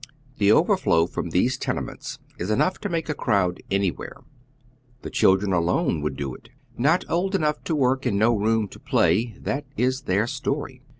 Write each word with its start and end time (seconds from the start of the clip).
The 0.39 0.51
overflow 0.51 1.05
from 1.05 1.29
these 1.29 1.59
tenements 1.59 2.17
is 2.39 2.49
enough 2.49 2.79
to 2.79 2.89
make 2.89 3.07
a 3.07 3.13
crowd 3.13 3.61
anywhere. 3.69 4.23
The 5.03 5.11
children 5.11 5.53
alone 5.53 6.01
would 6.01 6.17
do 6.17 6.33
it. 6.33 6.49
Kot 6.81 7.05
old 7.07 7.35
enough 7.35 7.63
to 7.65 7.75
work 7.75 8.07
and 8.07 8.17
no 8.17 8.35
room 8.35 8.67
for 8.67 8.79
play, 8.79 9.37
that 9.39 9.65
is 9.77 10.01
their 10.05 10.25
story. 10.25 10.81